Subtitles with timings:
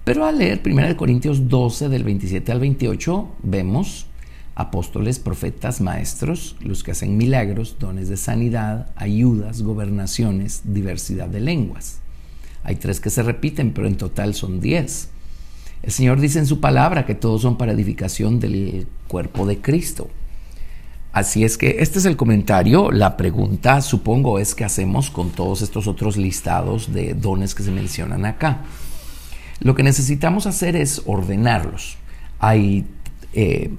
[0.04, 4.08] Pero al leer 1 Corintios 12 del 27 al 28 vemos
[4.54, 12.00] apóstoles, profetas, maestros, los que hacen milagros, dones de sanidad, ayudas, gobernaciones, diversidad de lenguas.
[12.64, 15.08] Hay tres que se repiten, pero en total son diez.
[15.84, 20.10] El Señor dice en su palabra que todos son para edificación del cuerpo de Cristo.
[21.18, 22.92] Así es que este es el comentario.
[22.92, 27.72] La pregunta, supongo, es qué hacemos con todos estos otros listados de dones que se
[27.72, 28.60] mencionan acá.
[29.60, 31.98] Lo que necesitamos hacer es ordenarlos.
[32.38, 32.86] Hay
[33.34, 33.72] eh,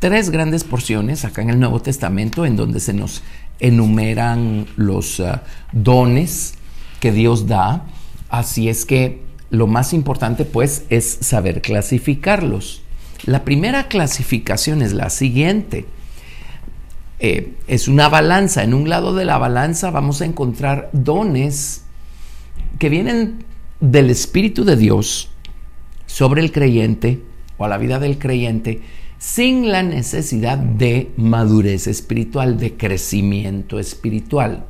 [0.00, 3.22] tres grandes porciones acá en el Nuevo Testamento en donde se nos
[3.60, 5.38] enumeran los uh,
[5.70, 6.54] dones
[6.98, 7.86] que Dios da.
[8.30, 12.82] Así es que lo más importante pues es saber clasificarlos.
[13.26, 15.86] La primera clasificación es la siguiente.
[17.18, 18.62] Eh, es una balanza.
[18.62, 21.84] En un lado de la balanza vamos a encontrar dones
[22.78, 23.44] que vienen
[23.80, 25.30] del Espíritu de Dios
[26.06, 27.22] sobre el creyente
[27.56, 28.82] o a la vida del creyente
[29.18, 34.66] sin la necesidad de madurez espiritual, de crecimiento espiritual.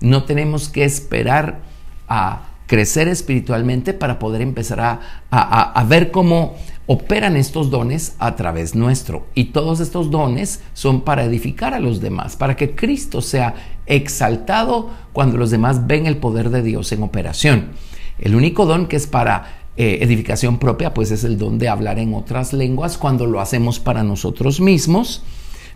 [0.00, 1.60] No tenemos que esperar
[2.08, 8.74] a crecer espiritualmente para poder empezar a, a ver cómo operan estos dones a través
[8.74, 9.26] nuestro.
[9.34, 13.54] Y todos estos dones son para edificar a los demás, para que Cristo sea
[13.86, 17.70] exaltado cuando los demás ven el poder de Dios en operación.
[18.18, 21.98] El único don que es para eh, edificación propia, pues es el don de hablar
[21.98, 25.22] en otras lenguas cuando lo hacemos para nosotros mismos.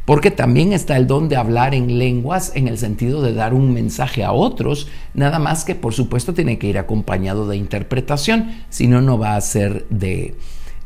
[0.04, 3.74] Porque también está el don de hablar en lenguas en el sentido de dar un
[3.74, 8.86] mensaje a otros, nada más que por supuesto tiene que ir acompañado de interpretación, si
[8.86, 10.34] no, no va a ser de,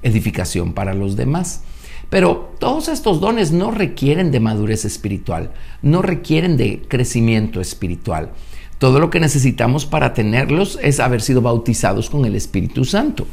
[0.03, 1.63] edificación para los demás.
[2.11, 8.33] Pero todos estos dones no requieren de madurez espiritual, no requieren de crecimiento espiritual.
[8.79, 13.27] Todo lo que necesitamos para tenerlos es haber sido bautizados con el Espíritu Santo.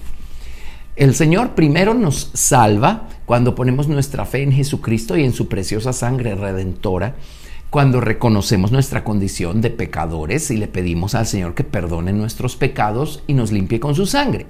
[0.95, 5.91] El Señor primero nos salva cuando ponemos nuestra fe en Jesucristo y en su preciosa
[5.91, 7.15] sangre redentora,
[7.69, 13.23] cuando reconocemos nuestra condición de pecadores y le pedimos al Señor que perdone nuestros pecados
[13.27, 14.45] y nos limpie con su sangre.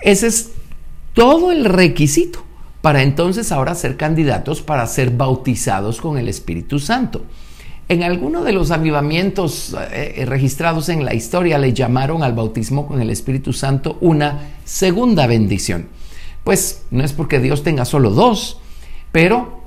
[0.00, 0.52] Ese es
[1.14, 2.44] todo el requisito
[2.80, 7.24] para entonces ahora ser candidatos para ser bautizados con el Espíritu Santo.
[7.88, 12.86] En alguno de los avivamientos eh, eh, registrados en la historia le llamaron al bautismo
[12.86, 15.88] con el Espíritu Santo una segunda bendición.
[16.42, 18.58] Pues no es porque Dios tenga solo dos,
[19.12, 19.62] pero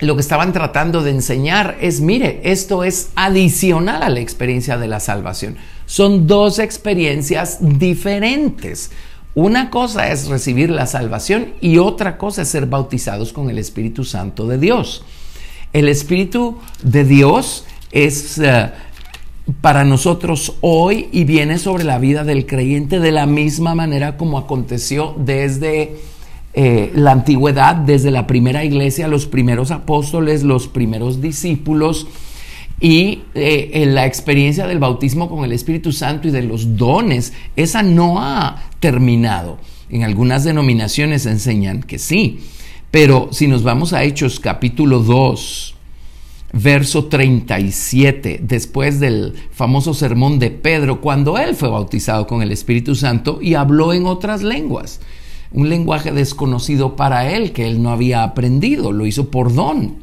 [0.00, 4.88] lo que estaban tratando de enseñar es, mire, esto es adicional a la experiencia de
[4.88, 5.56] la salvación.
[5.86, 8.90] Son dos experiencias diferentes.
[9.34, 14.04] Una cosa es recibir la salvación y otra cosa es ser bautizados con el Espíritu
[14.04, 15.04] Santo de Dios.
[15.72, 18.70] El Espíritu de Dios es eh,
[19.60, 24.38] para nosotros hoy y viene sobre la vida del creyente de la misma manera como
[24.38, 25.96] aconteció desde
[26.54, 32.06] eh, la antigüedad, desde la primera iglesia, los primeros apóstoles, los primeros discípulos
[32.80, 37.32] y eh, en la experiencia del bautismo con el Espíritu Santo y de los dones,
[37.56, 39.58] esa no ha terminado.
[39.90, 42.40] En algunas denominaciones enseñan que sí,
[42.90, 45.74] pero si nos vamos a Hechos capítulo 2,
[46.52, 52.94] verso 37, después del famoso sermón de Pedro, cuando él fue bautizado con el Espíritu
[52.94, 55.00] Santo y habló en otras lenguas,
[55.52, 59.96] un lenguaje desconocido para él que él no había aprendido, lo hizo por don.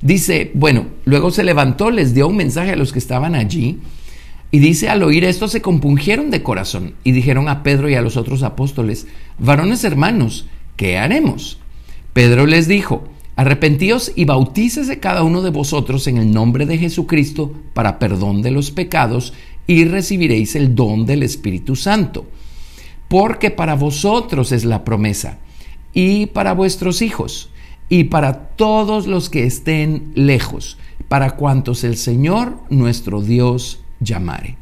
[0.00, 3.78] Dice, bueno, luego se levantó, les dio un mensaje a los que estaban allí
[4.50, 8.02] y dice, al oír esto se compungieron de corazón y dijeron a Pedro y a
[8.02, 9.06] los otros apóstoles,
[9.38, 10.46] varones hermanos,
[10.76, 11.58] ¿qué haremos?
[12.12, 13.04] Pedro les dijo,
[13.36, 18.50] arrepentíos y bautícese cada uno de vosotros en el nombre de Jesucristo para perdón de
[18.52, 19.34] los pecados
[19.66, 22.26] y recibiréis el don del Espíritu Santo.
[23.08, 25.38] Porque para vosotros es la promesa
[25.92, 27.50] y para vuestros hijos
[27.88, 34.56] y para todos los que estén lejos, para cuantos el Señor nuestro Dios llamare.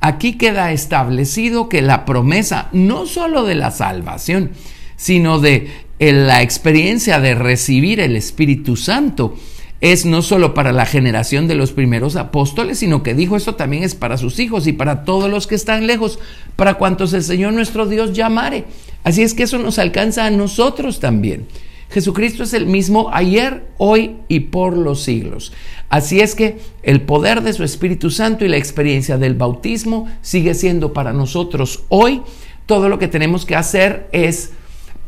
[0.00, 4.50] Aquí queda establecido que la promesa no sólo de la salvación,
[4.96, 9.36] sino de la experiencia de recibir el Espíritu Santo
[9.82, 13.82] es no solo para la generación de los primeros apóstoles, sino que dijo esto también
[13.82, 16.20] es para sus hijos y para todos los que están lejos,
[16.54, 18.64] para cuantos el Señor nuestro Dios llamare.
[19.02, 21.48] Así es que eso nos alcanza a nosotros también.
[21.92, 25.52] Jesucristo es el mismo ayer, hoy y por los siglos.
[25.90, 30.54] Así es que el poder de su Espíritu Santo y la experiencia del bautismo sigue
[30.54, 32.22] siendo para nosotros hoy.
[32.64, 34.52] Todo lo que tenemos que hacer es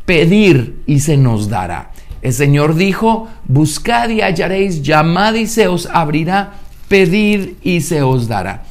[0.05, 1.91] pedir y se nos dará.
[2.21, 6.53] El Señor dijo, buscad y hallaréis, llamad y se os abrirá,
[6.87, 8.65] pedid y se os dará.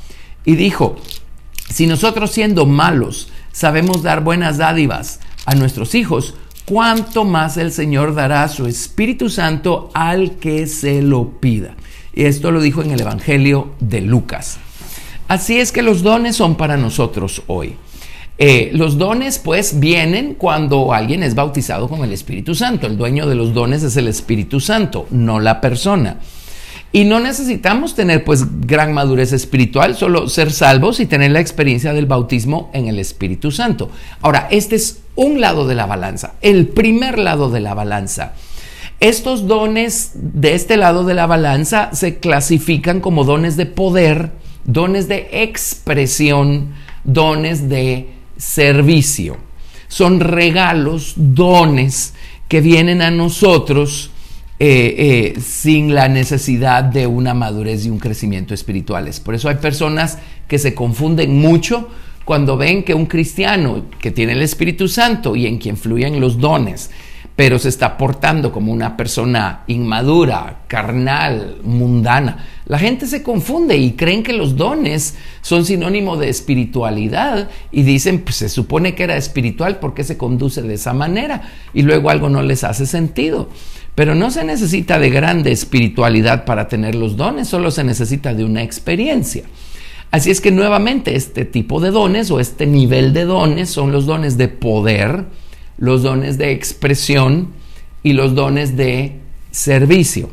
[0.45, 0.97] Y dijo,
[1.69, 6.35] si nosotros siendo malos sabemos dar buenas dádivas a nuestros hijos,
[6.65, 11.75] cuánto más el Señor dará su Espíritu Santo al que se lo pida.
[12.15, 14.59] Y esto lo dijo en el Evangelio de Lucas.
[15.29, 17.77] Así es que los dones son para nosotros hoy.
[18.37, 22.87] Eh, los dones pues vienen cuando alguien es bautizado con el Espíritu Santo.
[22.87, 26.19] El dueño de los dones es el Espíritu Santo, no la persona.
[26.95, 31.93] Y no necesitamos tener pues gran madurez espiritual, solo ser salvos y tener la experiencia
[31.93, 33.91] del bautismo en el Espíritu Santo.
[34.23, 38.35] Ahora, este es un lado de la balanza, el primer lado de la balanza.
[39.01, 44.31] Estos dones de este lado de la balanza se clasifican como dones de poder,
[44.63, 49.37] dones de expresión, dones de servicio.
[49.89, 52.15] Son regalos, dones
[52.47, 54.13] que vienen a nosotros
[54.67, 59.21] eh, eh, sin la necesidad de una madurez y un crecimiento espirituales.
[59.21, 60.17] Por eso hay personas
[60.49, 61.91] que se confunden mucho
[62.25, 66.39] cuando ven que un cristiano que tiene el Espíritu Santo y en quien fluyen los
[66.39, 66.91] dones,
[67.37, 72.47] pero se está portando como una persona inmadura, carnal, mundana.
[72.65, 78.21] La gente se confunde y creen que los dones son sinónimo de espiritualidad y dicen,
[78.21, 81.43] pues se supone que era espiritual porque se conduce de esa manera
[81.75, 83.51] y luego algo no les hace sentido.
[83.95, 88.45] Pero no se necesita de grande espiritualidad para tener los dones, solo se necesita de
[88.45, 89.45] una experiencia.
[90.11, 94.07] Así es que nuevamente este tipo de dones o este nivel de dones son los
[94.07, 95.25] dones de poder,
[95.77, 97.49] los dones de expresión
[98.03, 99.21] y los dones de
[99.51, 100.31] servicio.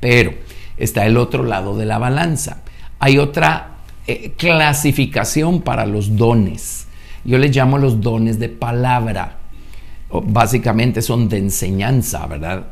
[0.00, 0.34] Pero
[0.76, 2.62] está el otro lado de la balanza.
[2.98, 6.86] Hay otra eh, clasificación para los dones.
[7.24, 9.38] Yo les llamo los dones de palabra.
[10.22, 12.66] Básicamente son de enseñanza, ¿verdad?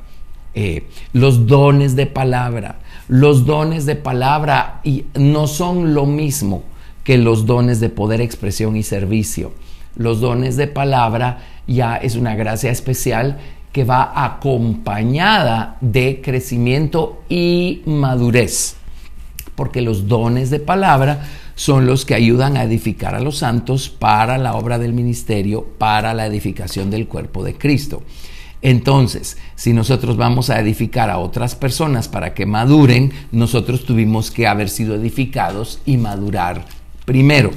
[0.54, 2.80] Eh, los dones de palabra.
[3.08, 6.62] Los dones de palabra y no son lo mismo
[7.04, 9.52] que los dones de poder, expresión y servicio.
[9.96, 13.38] Los dones de palabra ya es una gracia especial
[13.72, 18.76] que va acompañada de crecimiento y madurez,
[19.54, 21.26] porque los dones de palabra
[21.62, 26.12] son los que ayudan a edificar a los santos para la obra del ministerio, para
[26.12, 28.02] la edificación del cuerpo de Cristo.
[28.62, 34.48] Entonces, si nosotros vamos a edificar a otras personas para que maduren, nosotros tuvimos que
[34.48, 36.64] haber sido edificados y madurar
[37.04, 37.52] primero.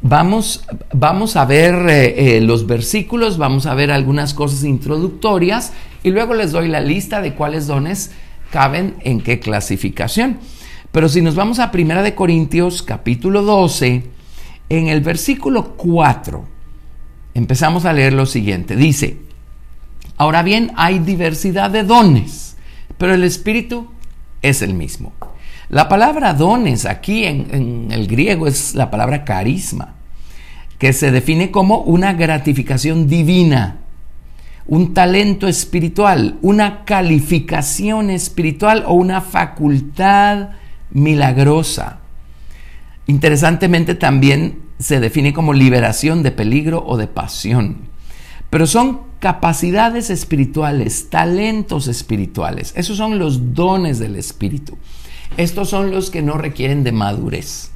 [0.00, 0.64] Vamos,
[0.94, 6.32] vamos a ver eh, eh, los versículos, vamos a ver algunas cosas introductorias y luego
[6.32, 8.12] les doy la lista de cuáles dones
[8.50, 10.38] caben en qué clasificación.
[10.92, 14.10] Pero si nos vamos a Primera de Corintios capítulo 12,
[14.68, 16.44] en el versículo 4
[17.34, 18.74] empezamos a leer lo siguiente.
[18.74, 19.18] Dice,
[20.16, 22.56] ahora bien hay diversidad de dones,
[22.98, 23.88] pero el Espíritu
[24.42, 25.12] es el mismo.
[25.68, 29.94] La palabra dones aquí en, el griego es la palabra carisma,
[30.78, 33.76] que se define como una gratificación divina,
[34.66, 40.48] un talento espiritual, una calificación espiritual o una facultad
[40.92, 42.00] milagrosa.
[43.06, 47.88] Interesantemente también se define como liberación de peligro o de pasión.
[48.50, 52.72] Pero son capacidades espirituales, talentos espirituales.
[52.76, 54.76] Esos son los dones del Espíritu.
[55.36, 57.70] Estos son los que no requieren de madurez.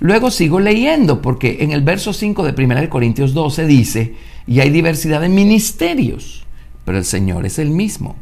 [0.00, 4.14] Luego sigo leyendo, porque en el verso 5 de 1 Corintios 12 dice,
[4.46, 6.44] y hay diversidad de ministerios,
[6.86, 8.16] pero el Señor es el mismo.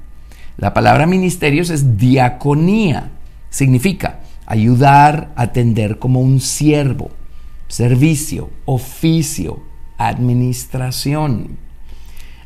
[0.56, 3.12] La palabra ministerios es diaconía,
[3.50, 7.10] significa ayudar, atender como un siervo,
[7.68, 9.60] servicio, oficio,
[9.98, 11.58] administración.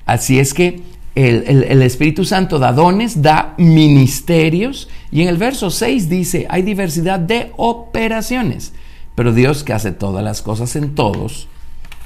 [0.05, 0.83] Así es que
[1.15, 7.21] el, Espíritu Santo da dones, da ministerios, y en el verso 6 dice, hay diversidad
[7.21, 8.73] de operaciones,
[9.15, 11.49] pero Dios que hace todas las cosas en todos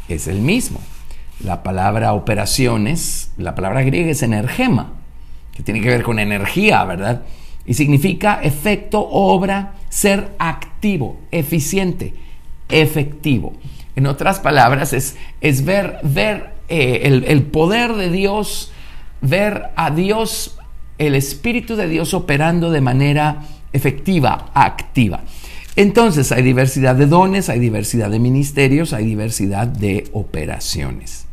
[0.08, 0.80] es el mismo.
[1.42, 4.92] La palabra operaciones, la palabra griega es energema,
[5.54, 7.22] que tiene que ver con energía, ¿verdad?
[7.66, 12.14] Y significa efecto, obra, ser activo, eficiente,
[12.68, 13.54] efectivo.
[13.96, 18.72] En otras palabras, es, es ver, ver eh, el, el poder de Dios
[19.20, 20.58] ver a Dios
[20.98, 25.22] el Espíritu de Dios operando de manera efectiva, activa.
[25.74, 31.26] Entonces hay diversidad de dones, hay diversidad de ministerios, hay diversidad de operaciones.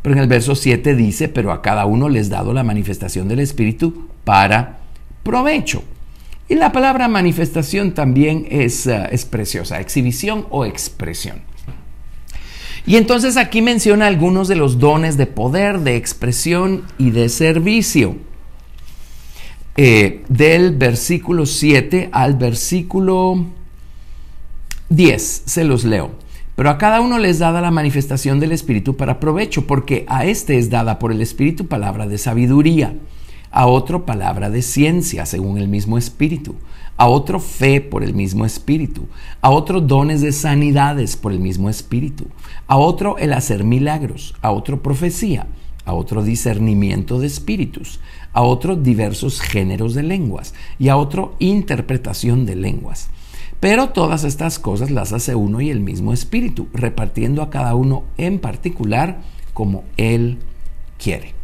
[0.00, 3.40] Pero en el verso 7 dice, pero a cada uno les dado la manifestación del
[3.40, 4.78] Espíritu para
[5.22, 5.82] provecho.
[6.48, 11.42] Y la palabra manifestación también es, eh, es preciosa, exhibición o expresión.
[12.86, 18.16] Y entonces aquí menciona algunos de los dones de poder, de expresión y de servicio.
[19.76, 23.46] Eh, del versículo 7 al versículo
[24.88, 26.10] 10, se los leo.
[26.56, 30.58] Pero a cada uno les dada la manifestación del Espíritu para provecho, porque a este
[30.58, 32.94] es dada por el Espíritu palabra de sabiduría,
[33.50, 36.54] a otro palabra de ciencia, según el mismo Espíritu,
[36.96, 39.08] a otro fe por el mismo Espíritu,
[39.40, 42.26] a otro dones de sanidades por el mismo Espíritu,
[42.66, 45.46] a otro el hacer milagros, a otro profecía,
[45.84, 48.00] a otro discernimiento de espíritus,
[48.32, 53.08] a otro diversos géneros de lenguas y a otro interpretación de lenguas.
[53.60, 58.04] Pero todas estas cosas las hace uno y el mismo Espíritu, repartiendo a cada uno
[58.16, 59.20] en particular
[59.52, 60.38] como Él
[60.98, 61.39] quiere.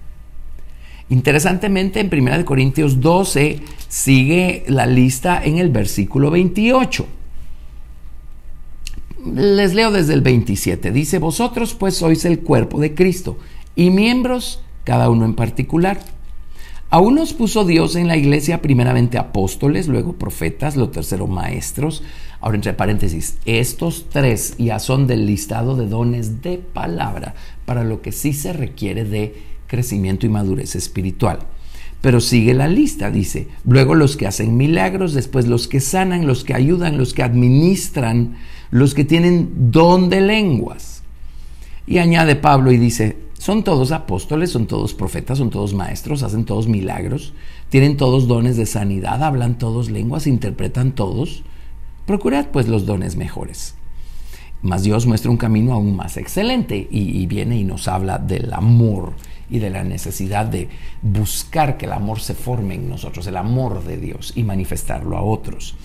[1.09, 7.07] Interesantemente, en 1 Corintios 12 sigue la lista en el versículo 28.
[9.35, 10.91] Les leo desde el 27.
[10.91, 13.39] Dice, vosotros pues sois el cuerpo de Cristo
[13.77, 16.01] y miembros cada uno en particular.
[16.89, 22.05] A unos puso Dios en la iglesia primeramente apóstoles, luego profetas, lo tercero maestros.
[22.41, 27.35] Ahora entre paréntesis, estos tres ya son del listado de dones de palabra,
[27.65, 31.41] para lo que sí se requiere de crecimiento y madurez espiritual.
[32.01, 36.45] Pero sigue la lista, dice, luego los que hacen milagros, después los que sanan, los
[36.45, 38.37] que ayudan, los que administran,
[38.71, 41.03] los que tienen don de lenguas.
[41.87, 46.45] Y añade Pablo y dice, son todos apóstoles, son todos profetas, son todos maestros, hacen
[46.45, 47.33] todos milagros,
[47.69, 51.43] tienen todos dones de sanidad, hablan todos lenguas, interpretan todos.
[52.07, 53.75] Procurad pues los dones mejores.
[54.67, 58.53] Mas Dios muestra un camino aún más excelente y, y viene y nos habla del
[58.53, 59.13] amor
[59.49, 60.69] y de la necesidad de
[61.03, 65.23] buscar que el amor se forme en nosotros, el amor de Dios y manifestarlo a
[65.23, 65.77] otros.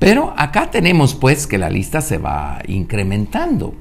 [0.00, 3.74] Pero acá tenemos pues que la lista se va incrementando.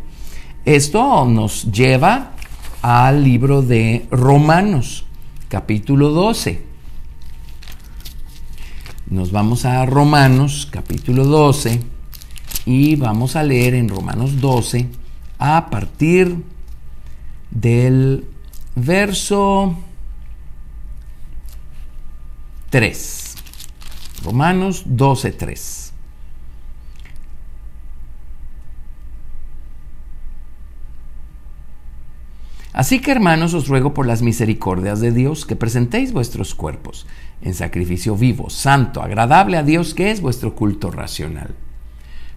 [0.64, 2.34] Esto nos lleva
[2.84, 5.06] al libro de Romanos,
[5.50, 6.64] capítulo 12.
[9.10, 11.95] Nos vamos a Romanos, capítulo 12,
[12.66, 14.88] y vamos a leer en Romanos 12
[15.38, 16.44] a partir
[17.52, 18.26] del
[18.76, 19.78] verso
[22.70, 23.36] 3.
[24.24, 25.94] Romanos 12, 3.
[32.76, 37.08] Así que hermanos os ruego por las misericordias de Dios que presentéis vuestros cuerpos
[37.42, 41.56] en sacrificio vivo, santo, agradable a Dios, que es vuestro culto racional.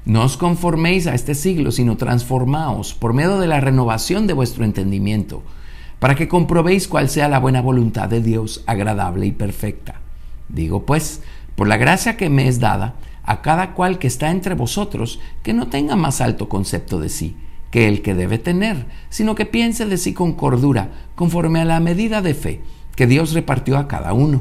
[0.08, 4.64] No os conforméis a este siglo, sino transformaos por medio de la renovación de vuestro
[4.64, 5.42] entendimiento
[5.98, 10.00] para que comprobéis cuál sea la buena voluntad de Dios agradable y perfecta.
[10.48, 11.20] Digo pues,
[11.56, 15.52] por la gracia que me es dada, a cada cual que está entre vosotros, que
[15.52, 17.36] no tenga más alto concepto de sí
[17.70, 21.80] que el que debe tener, sino que piense de sí con cordura, conforme a la
[21.80, 22.62] medida de fe
[22.96, 24.40] que Dios repartió a cada uno.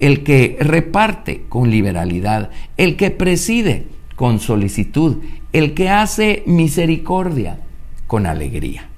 [0.00, 5.18] el que reparte con liberalidad, el que preside con solicitud,
[5.52, 7.58] el que hace misericordia
[8.06, 8.88] con alegría.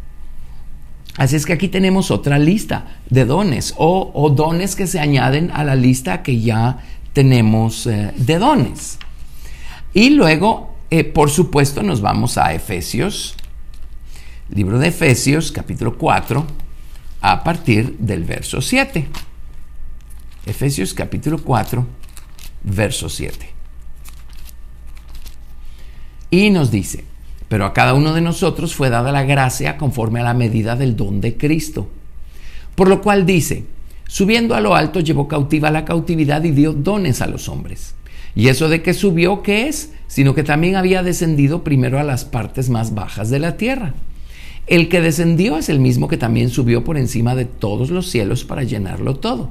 [1.16, 5.64] Así es que aquí tenemos otra lista de dones o, dones que se añaden a
[5.64, 6.78] la lista que ya
[7.12, 8.98] tenemos eh, de dones.
[9.92, 13.34] Y luego, eh, por supuesto, nos vamos a Efesios,
[14.54, 16.46] libro de Efesios, capítulo 4,
[17.20, 19.08] a partir del verso 7.
[20.48, 21.86] Efesios capítulo 4,
[22.64, 23.50] verso 7.
[26.30, 27.04] Y nos dice,
[27.48, 30.96] pero a cada uno de nosotros fue dada la gracia conforme a la medida del
[30.96, 31.90] don de Cristo.
[32.74, 33.66] Por lo cual dice,
[34.06, 37.94] subiendo a lo alto llevó cautiva la cautividad y dio dones a los hombres.
[38.34, 39.92] Y eso de que subió, ¿qué es?
[40.06, 43.92] Sino que también había descendido primero a las partes más bajas de la tierra.
[44.66, 48.44] El que descendió es el mismo que también subió por encima de todos los cielos
[48.44, 49.50] para llenarlo todo.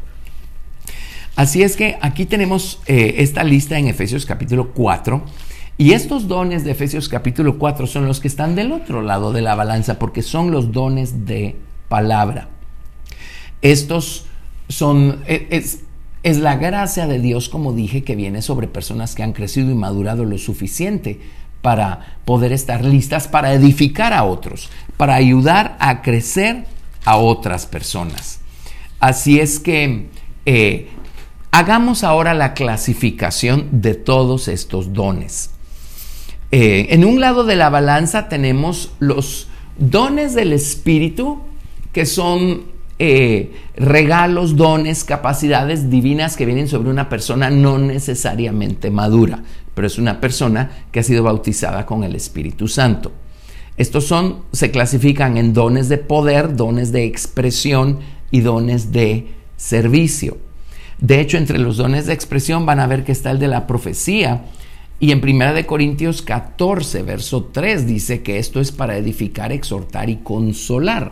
[1.35, 5.23] Así es que aquí tenemos eh, esta lista en Efesios capítulo 4.
[5.77, 9.41] Y estos dones de Efesios capítulo 4 son los que están del otro lado de
[9.41, 11.55] la balanza, porque son los dones de
[11.87, 12.49] palabra.
[13.61, 14.25] Estos
[14.67, 15.79] son, e, es,
[16.39, 20.25] la gracia de Dios, como dije, que viene sobre personas que han crecido y madurado
[20.25, 21.19] lo suficiente
[21.61, 26.65] para poder estar listas para edificar a otros, para ayudar a crecer
[27.05, 28.39] a otras personas.
[28.99, 30.07] Así es que
[30.45, 30.89] eh,
[31.51, 35.51] hagamos ahora la clasificación de todos estos dones.
[36.51, 41.41] Eh, en un lado de la balanza tenemos los dones del Espíritu,
[41.91, 42.63] que son
[42.99, 49.43] eh, regalos, dones, capacidades divinas que vienen sobre una persona no necesariamente madura,
[49.73, 53.11] pero es una persona que ha sido bautizada con el Espíritu Santo.
[53.77, 59.27] Estos son, se clasifican en dones de poder, dones de expresión y dones de
[59.57, 60.37] servicio.
[61.01, 63.67] De hecho, entre los dones de expresión van a ver que está el de la
[63.67, 64.45] profecía.
[64.99, 70.09] Y en 1 de Corintios 14, verso 3 dice que esto es para edificar, exhortar
[70.09, 71.11] y consolar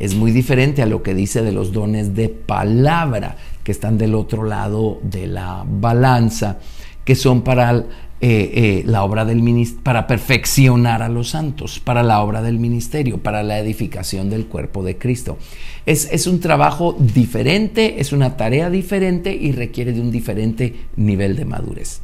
[0.00, 4.14] es muy diferente a lo que dice de los dones de palabra, que están del
[4.14, 6.58] otro lado de la balanza,
[7.04, 7.84] que son para
[8.22, 9.42] eh, eh, la obra del
[9.82, 14.82] para perfeccionar a los santos, para la obra del ministerio, para la edificación del cuerpo
[14.82, 15.38] de Cristo.
[15.86, 21.34] Es, es un trabajo diferente, es una tarea diferente y requiere de un diferente nivel
[21.34, 22.02] de madurez.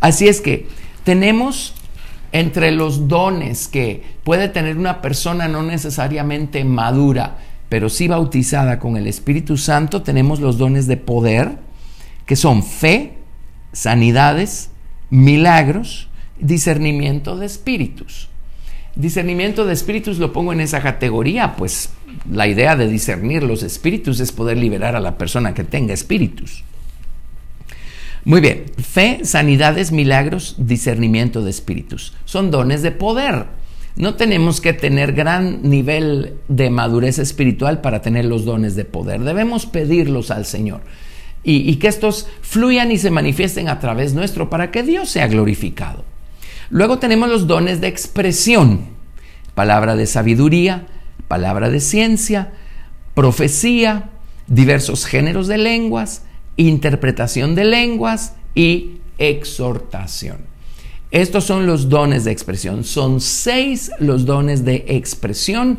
[0.00, 0.66] Así es que
[1.04, 1.74] tenemos
[2.32, 7.36] entre los dones que puede tener una persona no necesariamente madura,
[7.68, 11.58] pero sí bautizada con el Espíritu Santo, tenemos los dones de poder,
[12.24, 13.18] que son fe,
[13.72, 14.71] sanidades,
[15.12, 16.08] milagros,
[16.40, 18.28] discernimiento de espíritus.
[18.96, 21.90] Discernimiento de espíritus lo pongo en esa categoría, pues
[22.30, 26.64] la idea de discernir los espíritus es poder liberar a la persona que tenga espíritus.
[28.24, 32.14] Muy bien, fe, sanidades, milagros, discernimiento de espíritus.
[32.24, 33.46] Son dones de poder.
[33.96, 39.20] No tenemos que tener gran nivel de madurez espiritual para tener los dones de poder.
[39.20, 40.80] Debemos pedirlos al Señor
[41.44, 46.04] y, que estos fluyan y se manifiesten a través nuestro para que Dios sea glorificado.
[46.70, 48.86] Luego tenemos los dones de expresión,
[49.54, 50.86] palabra de sabiduría,
[51.28, 52.52] palabra de ciencia,
[53.14, 54.10] profecía,
[54.46, 56.22] diversos géneros de lenguas,
[56.56, 60.52] interpretación de lenguas y exhortación.
[61.10, 62.84] Estos son los dones de expresión.
[62.84, 65.78] Son seis los dones de expresión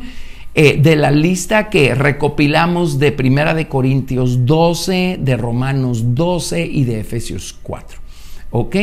[0.54, 6.84] eh, de la lista que recopilamos de Primera de Corintios 12, de Romanos 12 y
[6.84, 7.98] de Efesios 4.
[8.50, 8.76] ¿Ok?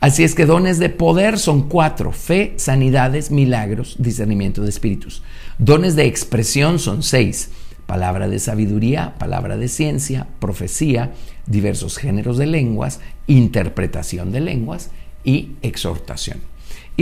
[0.00, 5.22] Así es que dones de poder son cuatro, fe, sanidades, milagros, discernimiento de espíritus.
[5.58, 7.50] Dones de expresión son seis,
[7.86, 11.12] palabra de sabiduría, palabra de ciencia, profecía,
[11.46, 14.90] diversos géneros de lenguas, interpretación de lenguas
[15.22, 16.38] y exhortación.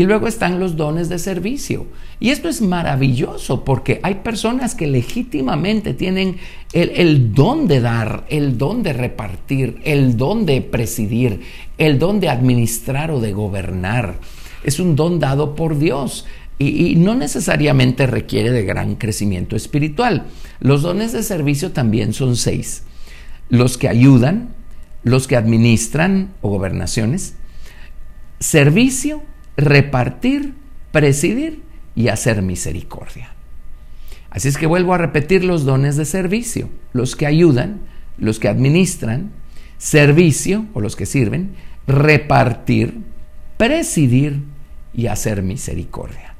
[0.01, 1.87] Y luego están los dones de servicio.
[2.21, 6.39] Y esto es maravilloso porque hay personas que legítimamente tienen
[6.73, 11.43] el, don de dar, el don de repartir, el don de presidir,
[11.77, 14.21] el don de administrar o de gobernar.
[14.65, 16.25] Es un don dado por Dios
[16.59, 20.29] y, no necesariamente requiere de gran crecimiento espiritual.
[20.61, 22.85] Los dones de servicio también son seis.
[23.51, 24.55] Los que ayudan,
[25.03, 27.35] los que administran o gobernaciones,
[28.39, 29.23] servicio,
[29.61, 30.55] repartir,
[30.93, 31.63] presidir
[31.95, 33.35] y hacer misericordia.
[34.31, 37.81] Así es que vuelvo a repetir los dones de servicio, los que ayudan,
[38.19, 39.33] los que administran,
[39.79, 41.53] servicio o los que sirven,
[41.87, 42.99] repartir,
[43.57, 44.41] presidir
[44.95, 46.35] y hacer misericordia.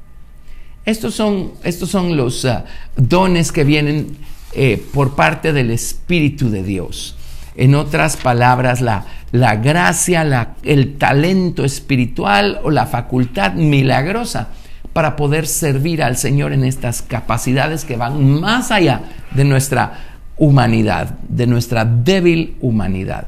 [0.85, 4.17] Estos son, estos son los ah, dones que vienen
[4.53, 7.17] eh, por parte del Espíritu de Dios.
[7.55, 14.49] En otras palabras, la, la gracia, el talento espiritual o la facultad milagrosa
[14.93, 21.19] para poder servir al Señor en estas capacidades que van más allá de nuestra humanidad,
[21.27, 23.27] de nuestra débil humanidad.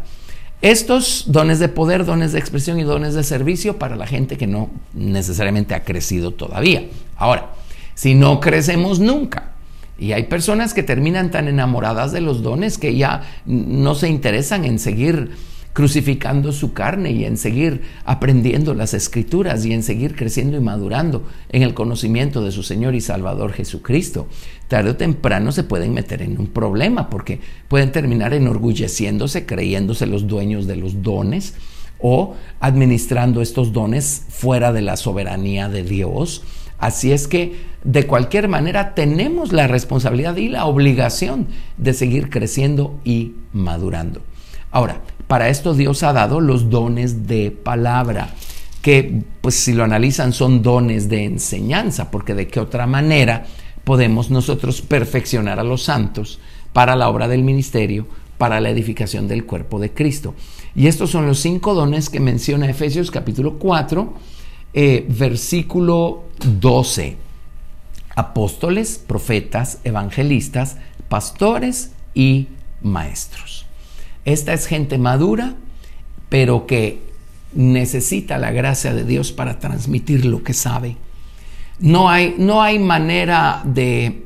[0.62, 4.48] Estos dones de poder, dones de expresión y dones de servicio para la gente que
[4.48, 6.86] no necesariamente ha crecido todavía.
[7.18, 7.50] Ahora,
[7.96, 9.53] si no crecemos nunca,
[9.98, 14.66] y hay personas que terminan tan enamoradas de los dones que ya no se interesan
[14.66, 15.32] en seguir
[15.74, 21.28] crucificando su carne y en seguir aprendiendo las escrituras y en seguir creciendo y madurando
[21.50, 24.28] en el conocimiento de su Señor y Salvador Jesucristo.
[24.68, 30.28] Tarde o temprano se pueden meter en un problema porque pueden terminar enorgulleciéndose, creyéndose los
[30.28, 31.56] dueños de los dones
[32.00, 36.44] o administrando estos dones fuera de la soberanía de Dios.
[36.78, 43.00] Así es que de cualquier manera tenemos la responsabilidad y la obligación de seguir creciendo
[43.04, 44.22] y madurando.
[44.72, 48.34] Ahora, para esto Dios ha dado los dones de palabra,
[48.82, 53.46] que pues si lo analizan son dones de enseñanza, porque de qué otra manera
[53.84, 56.40] podemos nosotros perfeccionar a los santos
[56.74, 58.08] para la obra del ministerio,
[58.38, 60.34] para la edificación del cuerpo de Cristo.
[60.76, 64.14] Y estos son los cinco dones que menciona Efesios capítulo 4,
[64.74, 67.18] eh, versículo 12.
[68.16, 70.78] Apóstoles, profetas, evangelistas,
[71.10, 72.48] pastores y
[72.82, 73.66] maestros.
[74.26, 75.56] Esta es gente madura,
[76.30, 77.02] pero que
[77.54, 80.98] necesita la gracia de Dios para transmitir lo que sabe.
[81.80, 84.24] No hay, no hay manera de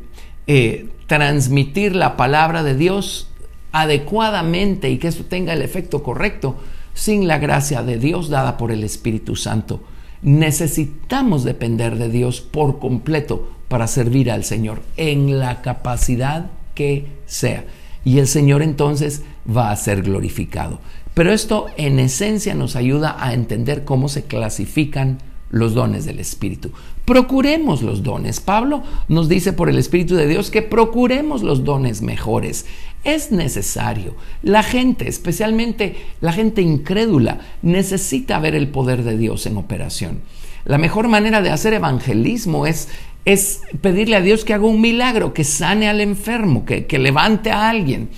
[0.47, 3.29] eh, transmitir la palabra de Dios
[3.71, 6.57] adecuadamente y que eso tenga el efecto correcto
[6.93, 9.81] sin la gracia de Dios dada por el Espíritu Santo.
[10.21, 17.65] Necesitamos depender de Dios por completo para servir al Señor en la capacidad que sea
[18.07, 20.79] y el Señor entonces va a ser glorificado.
[21.13, 25.17] Pero esto en esencia nos ayuda a entender cómo se clasifican
[25.49, 26.71] los dones del Espíritu.
[27.05, 28.39] Procuremos los dones.
[28.39, 32.65] Pablo nos dice por el Espíritu de Dios que procuremos los dones mejores.
[33.03, 34.15] Es necesario.
[34.43, 40.21] La gente, especialmente la gente incrédula, necesita ver el poder de Dios en operación.
[40.65, 42.89] La mejor manera de hacer evangelismo es
[43.27, 47.67] es pedirle a Dios que haga un milagro, que sane al enfermo, que, levante a
[47.67, 48.09] alguien.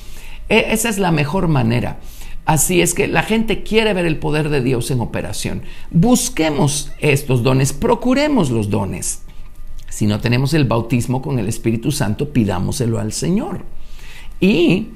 [0.50, 1.98] E, esa es la mejor manera.
[2.50, 5.62] Así es que la gente quiere ver el poder de Dios en operación.
[5.92, 9.22] Busquemos estos dones, procuremos los dones.
[9.88, 13.66] Si no tenemos el bautismo con el Espíritu Santo, pidámoselo al Señor.
[14.40, 14.88] Y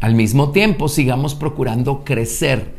[0.00, 2.72] al mismo tiempo sigamos procurando crecer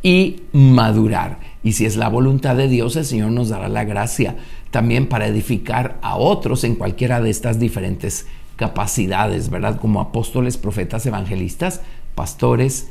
[0.00, 1.40] y madurar.
[1.64, 4.36] Y si es la voluntad de Dios, el Señor nos dará la gracia
[4.70, 9.80] también para edificar a otros en cualquiera de estas diferentes capacidades, ¿verdad?
[9.80, 11.80] Como apóstoles, profetas, evangelistas,
[12.14, 12.90] pastores